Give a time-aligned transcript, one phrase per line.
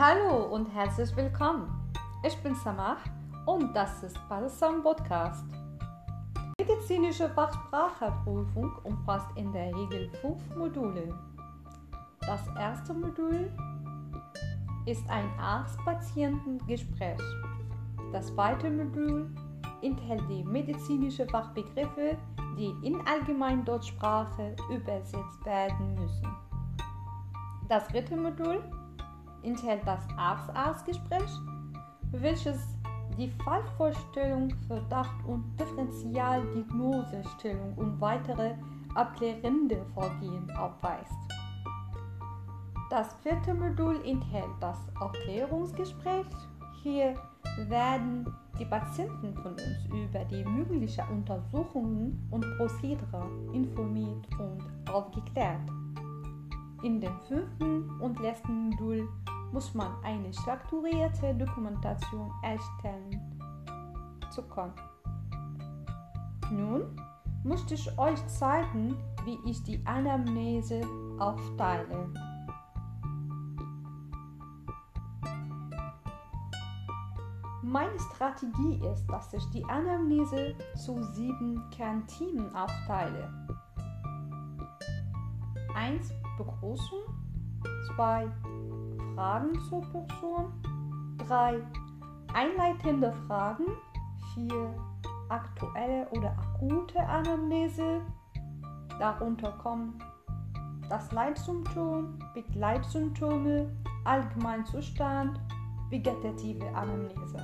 [0.00, 1.68] Hallo und herzlich willkommen.
[2.24, 2.98] Ich bin Samah
[3.46, 5.44] und das ist Balsam Podcast.
[6.60, 11.12] Medizinische Fachspracheprüfung umfasst in der Regel fünf Module.
[12.20, 13.50] Das erste Modul
[14.86, 17.18] ist ein Arzt-Patienten-Gespräch.
[18.12, 19.28] Das zweite Modul
[19.82, 22.16] enthält die medizinischen Fachbegriffe,
[22.56, 26.28] die in Allgemeindeutschsprache übersetzt werden müssen.
[27.68, 28.62] Das dritte Modul
[29.42, 31.30] enthält das Arzt-Arzt-Gespräch,
[32.12, 32.58] welches
[33.16, 38.54] die Fallvorstellung, Verdacht und Differentialdiagnosestellung und weitere
[38.94, 41.12] abklärende Vorgehen aufweist.
[42.90, 46.26] Das vierte Modul enthält das Aufklärungsgespräch.
[46.82, 47.14] Hier
[47.68, 48.26] werden
[48.58, 55.60] die Patienten von uns über die möglichen Untersuchungen und Prozedere informiert und aufgeklärt.
[56.82, 59.08] In dem fünften und letzten Modul
[59.52, 63.20] muss man eine strukturierte Dokumentation erstellen
[64.30, 64.74] zu können.
[66.52, 66.96] Nun
[67.42, 70.82] möchte ich euch zeigen, wie ich die Anamnese
[71.18, 72.08] aufteile.
[77.62, 83.30] Meine Strategie ist, dass ich die Anamnese zu sieben Kernthemen aufteile.
[85.74, 86.12] 1.
[86.38, 87.00] Begrüßung
[87.96, 88.28] 2.
[89.14, 90.52] Fragen zur Person
[91.26, 91.60] 3.
[92.32, 93.66] Einleitende Fragen
[94.34, 94.74] 4.
[95.28, 98.00] Aktuelle oder akute Anamnese
[98.98, 99.98] Darunter kommen
[100.88, 103.70] das Leitsymptom, Begleitsymptome,
[104.04, 105.38] Allgemeinzustand,
[105.90, 107.38] vegetative Anamnese.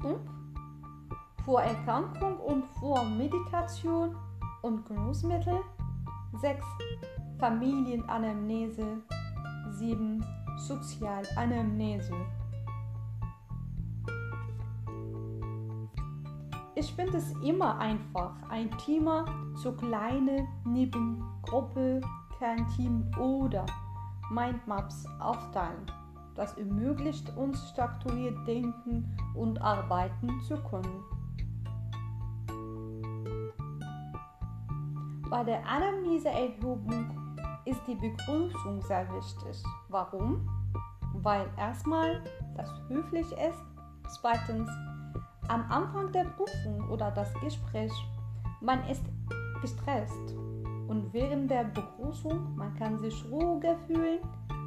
[0.00, 0.18] 5.
[1.44, 4.16] Vorerkrankung und Vormedikation
[4.62, 5.60] und Genussmittel
[6.40, 6.64] 6.
[7.38, 9.00] Familienanamnese
[9.70, 10.24] 7.
[10.56, 12.14] Sozialanamnese
[16.74, 19.24] Ich finde es immer einfach, ein Thema
[19.62, 22.00] zu kleine Nebengruppe,
[22.38, 23.66] Kernteam oder
[24.32, 25.86] Mindmaps aufteilen.
[26.34, 31.04] Das ermöglicht uns strukturiert denken und arbeiten zu können.
[35.30, 37.17] Bei der Anamneseerhebung
[37.68, 39.62] ist die Begrüßung sehr wichtig.
[39.88, 40.48] Warum?
[41.14, 42.22] Weil erstmal
[42.56, 43.62] das höflich ist,
[44.20, 44.70] zweitens
[45.48, 47.92] am Anfang der Prüfung oder das Gespräch,
[48.60, 49.02] man ist
[49.60, 50.34] gestresst
[50.88, 54.20] und während der Begrüßung, man kann sich ruhiger fühlen,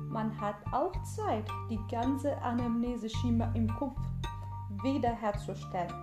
[0.09, 3.97] man hat auch Zeit, die ganze Anamnese-Schema im Kopf
[4.83, 5.93] wiederherzustellen.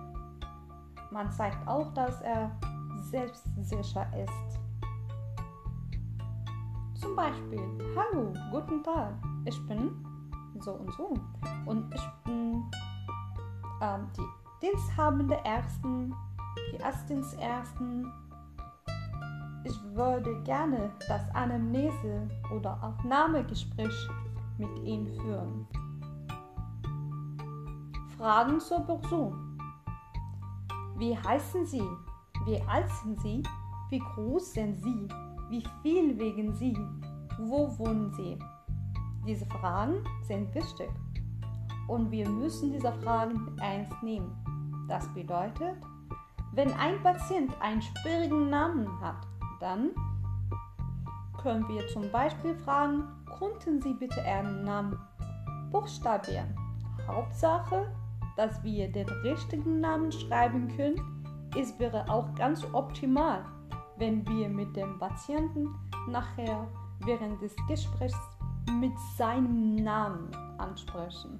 [1.11, 2.51] Man zeigt auch, dass er
[3.11, 4.68] selbstsicher ist.
[6.99, 7.61] Zum Beispiel,
[7.95, 9.13] hallo, guten Tag,
[9.45, 9.89] ich bin
[10.59, 11.13] so und so
[11.65, 12.61] und ich bin
[13.81, 14.27] ähm, die
[14.61, 16.13] Diensthabende Ersten,
[16.73, 18.11] die Assistenz-Ersten.
[19.63, 24.09] Ich würde gerne das Anamnese- oder Aufnahmegespräch
[24.57, 25.67] mit Ihnen führen.
[28.17, 29.57] Fragen zur Person.
[30.97, 31.87] Wie heißen Sie?
[32.45, 33.41] Wie alt sind Sie?
[33.89, 35.07] Wie groß sind Sie?
[35.49, 36.77] Wie viel wegen Sie?
[37.39, 38.37] Wo wohnen Sie?
[39.25, 40.89] Diese Fragen sind wichtig
[41.87, 44.31] und wir müssen diese Fragen ernst nehmen.
[44.87, 45.75] Das bedeutet,
[46.53, 49.27] wenn ein Patient einen schwierigen Namen hat,
[49.59, 49.89] dann
[51.41, 53.03] können wir zum Beispiel fragen,
[53.39, 54.99] konnten Sie bitte Ihren Namen
[55.71, 56.55] buchstabieren?
[57.07, 57.91] Hauptsache,
[58.37, 61.01] dass wir den richtigen Namen schreiben können,
[61.57, 63.43] es wäre auch ganz optimal,
[63.99, 65.75] wenn wir mit dem Patienten
[66.07, 66.67] nachher
[67.05, 68.17] während des Gesprächs
[68.79, 71.39] mit seinem Namen ansprechen.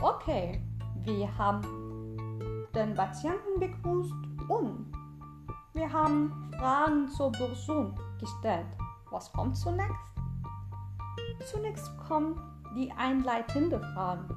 [0.00, 0.62] Okay,
[1.02, 1.62] wir haben
[2.74, 4.12] den Patienten begrüßt
[4.48, 4.92] und
[5.72, 8.66] wir haben Fragen zur Person gestellt.
[9.10, 9.92] Was kommt zunächst?
[11.46, 12.40] Zunächst kommen
[12.76, 14.28] die einleitenden Fragen,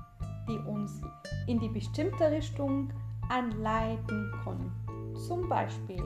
[0.47, 1.01] die uns
[1.47, 2.91] in die bestimmte Richtung
[3.29, 4.71] anleiten können.
[5.27, 6.03] Zum Beispiel,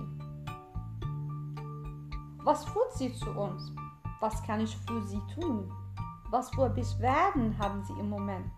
[2.43, 3.71] was führt Sie zu uns?
[4.19, 5.71] Was kann ich für Sie tun?
[6.29, 8.51] Was für Beschwerden haben Sie im Moment?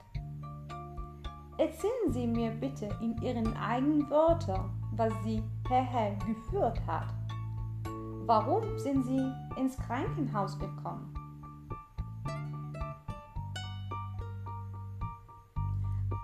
[1.57, 7.13] Erzählen Sie mir bitte in Ihren eigenen Wörtern, was Sie hierher geführt hat.
[8.25, 11.13] Warum sind Sie ins Krankenhaus gekommen?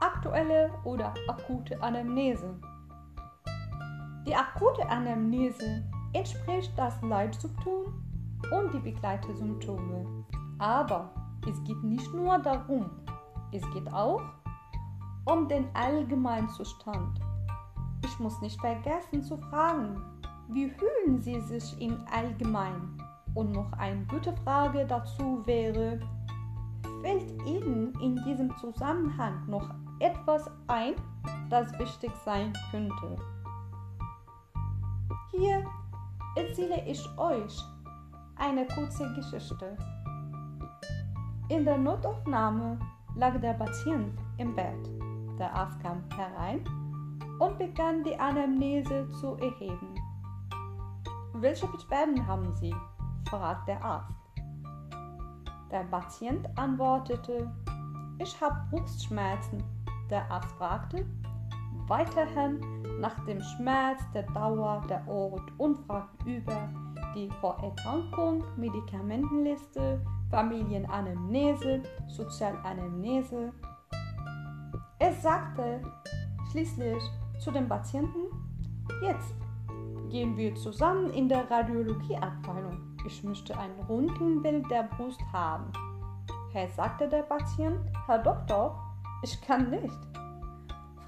[0.01, 2.55] Aktuelle oder akute Anamnese.
[4.25, 7.99] Die akute Anamnese entspricht das Leitsymptom,
[8.51, 10.25] und die Begleitersymptome.
[10.57, 11.09] Aber
[11.49, 12.89] es geht nicht nur darum,
[13.51, 14.21] es geht auch
[15.25, 17.19] um den Allgemeinzustand.
[18.03, 20.01] Ich muss nicht vergessen zu fragen,
[20.49, 22.97] wie fühlen Sie sich im Allgemeinen?
[23.35, 25.99] Und noch eine gute Frage dazu wäre,
[27.01, 29.69] fällt Ihnen in diesem Zusammenhang noch
[29.99, 30.95] etwas ein,
[31.49, 33.17] das wichtig sein könnte?
[35.31, 35.65] Hier
[36.35, 37.63] erzähle ich euch
[38.37, 39.77] eine kurze Geschichte.
[41.49, 42.79] In der Notaufnahme
[43.15, 44.89] lag der Patient im Bett.
[45.39, 46.63] Der Arzt kam herein
[47.39, 49.95] und begann die Anamnese zu erheben.
[51.33, 52.75] Welche Beschwerden haben Sie?
[53.29, 54.13] fragte der Arzt.
[55.71, 57.49] Der Patient antwortete,
[58.17, 59.63] ich habe Brustschmerzen.
[60.09, 61.05] Der Arzt fragte
[61.87, 62.59] weiterhin
[62.99, 66.69] nach dem Schmerz, der Dauer, der Ort und fragte über
[67.15, 73.51] die Vorerkrankung, Medikamentenliste, Familienanamnese, Sozialanamnese.
[74.99, 75.81] Er sagte
[76.51, 77.01] schließlich
[77.39, 78.27] zu dem Patienten,
[79.01, 79.33] jetzt
[80.09, 82.97] gehen wir zusammen in der Radiologieabteilung.
[83.07, 85.71] Ich möchte ein Röntgenbild der Brust haben.
[86.51, 88.88] Herr sagte der Patient, Herr Doktor,
[89.21, 89.97] ich kann nicht.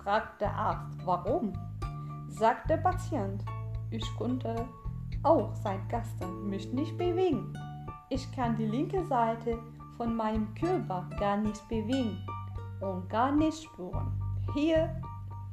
[0.03, 1.53] Fragt der Arzt, warum?
[2.27, 3.43] Sagt der Patient,
[3.89, 4.65] ich konnte
[5.23, 7.53] auch seit gestern mich nicht bewegen.
[8.09, 9.57] Ich kann die linke Seite
[9.97, 12.17] von meinem Körper gar nicht bewegen
[12.79, 14.11] und gar nicht spüren.
[14.53, 15.01] Hier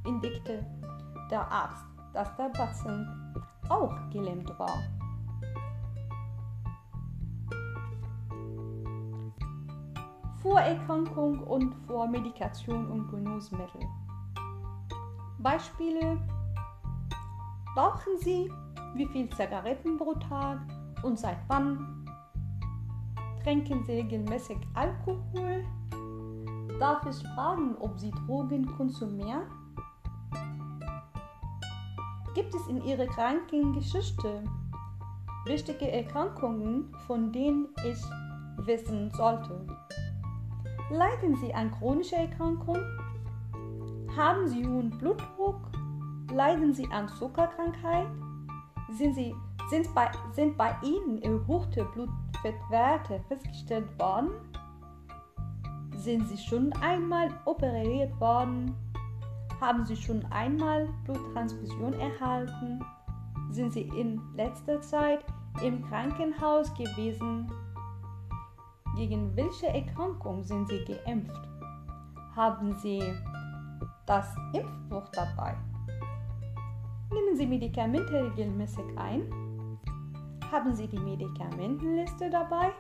[0.07, 0.65] indikte
[1.31, 1.85] der Arzt,
[2.15, 3.07] dass der Patient
[3.69, 4.79] auch gelähmt war.
[10.43, 13.81] Vorerkrankung und Vormedikation und Genussmittel.
[15.39, 16.19] Beispiele:
[17.77, 18.51] Rauchen Sie
[18.95, 20.61] wie viel Zigaretten pro Tag
[21.03, 22.05] und seit wann?
[23.43, 25.65] Trinken Sie regelmäßig Alkohol?
[26.79, 29.43] Darf ich fragen, ob Sie Drogen konsumieren?
[32.35, 34.45] Gibt es in Ihrer Krankengeschichte
[35.47, 38.01] wichtige Erkrankungen, von denen ich
[38.67, 39.67] wissen sollte?
[40.91, 42.79] Leiden Sie an chronischer Erkrankung?
[44.17, 45.61] Haben Sie hohen Blutdruck?
[46.33, 48.07] Leiden Sie an Zuckerkrankheit?
[48.93, 49.35] Sind, Sie,
[49.69, 54.31] sind, bei, sind bei Ihnen erhöhte Blutfettwerte festgestellt worden?
[55.95, 58.75] Sind Sie schon einmal operiert worden?
[59.61, 62.83] Haben Sie schon einmal Bluttransfusion erhalten?
[63.51, 65.23] Sind Sie in letzter Zeit
[65.63, 67.47] im Krankenhaus gewesen?
[68.99, 71.49] Gegen welche Erkrankung sind Sie geimpft?
[72.35, 73.01] Haben Sie
[74.07, 75.57] das Impfbuch dabei?
[77.13, 79.23] Nehmen Sie Medikamente regelmäßig ein?
[80.51, 82.73] Haben Sie die Medikamentenliste dabei?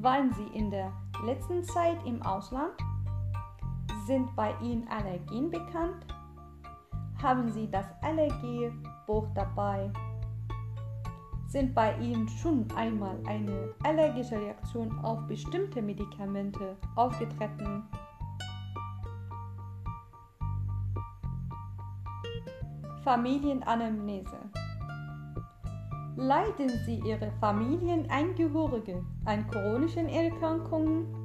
[0.00, 0.92] Waren Sie in der
[1.24, 2.72] letzten Zeit im Ausland?
[4.08, 6.06] Sind bei Ihnen Allergien bekannt?
[7.22, 9.92] Haben Sie das Allergiebuch dabei?
[11.50, 17.82] Sind bei Ihnen schon einmal eine allergische Reaktion auf bestimmte Medikamente aufgetreten?
[23.02, 24.38] Familienanamnese.
[26.14, 31.19] Leiden Sie Ihre Familienangehörige an chronischen Erkrankungen?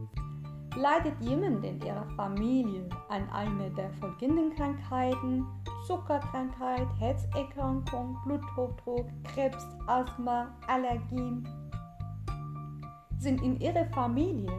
[0.75, 5.45] Leidet jemand in Ihrer Familie an einer der folgenden Krankheiten,
[5.87, 11.47] Zuckerkrankheit, Herzerkrankung, Bluthochdruck, Krebs, Asthma, Allergien?
[13.19, 14.51] Sind in Ihrer Familie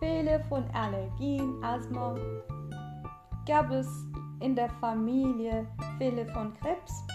[0.00, 2.16] Fälle von Allergien, Asthma?
[3.46, 3.88] Gab es
[4.40, 5.64] in der Familie
[5.98, 7.06] Fälle von Krebs?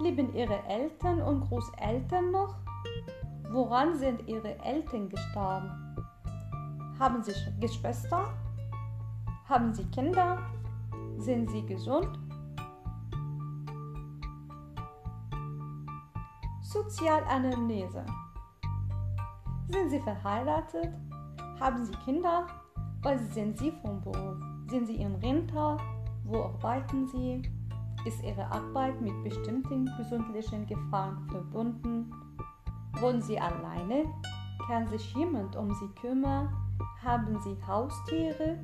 [0.00, 2.56] Leben Ihre Eltern und Großeltern noch?
[3.52, 5.87] Woran sind Ihre Eltern gestorben?
[6.98, 8.34] Haben Sie Geschwister?
[9.48, 10.38] Haben Sie Kinder?
[11.16, 12.18] Sind Sie gesund?
[16.60, 18.04] Sozialanamnese.
[19.68, 20.92] Sind Sie verheiratet?
[21.60, 22.48] Haben Sie Kinder?
[23.02, 24.36] Was sind Sie vom Beruf?
[24.68, 25.76] Sind Sie in Rente?
[26.24, 27.42] Wo arbeiten Sie?
[28.06, 32.12] Ist Ihre Arbeit mit bestimmten gesundlichen Gefahren verbunden?
[32.94, 34.04] Wohnen Sie alleine?
[34.66, 36.48] Kann sich jemand um Sie kümmern?
[37.02, 38.58] Haben Sie Haustiere?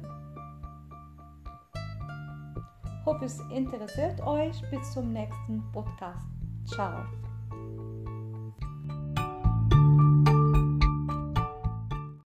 [3.06, 4.60] Hoffe, es interessiert euch.
[4.70, 6.26] Bis zum nächsten Podcast.
[6.66, 7.04] Ciao.